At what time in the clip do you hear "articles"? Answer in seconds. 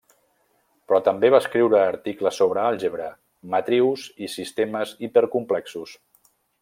1.81-2.39